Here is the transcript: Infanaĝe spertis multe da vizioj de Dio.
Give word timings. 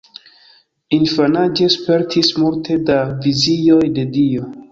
Infanaĝe 0.97 1.67
spertis 1.73 2.31
multe 2.45 2.77
da 2.89 2.97
vizioj 3.27 3.85
de 3.99 4.07
Dio. 4.19 4.51